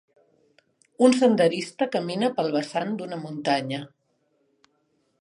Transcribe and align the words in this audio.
Un 1.07 1.13
senderista 1.17 1.89
camina 1.97 2.31
pel 2.39 2.51
vessant 2.57 2.99
d'una 3.03 3.23
muntanya. 3.27 3.87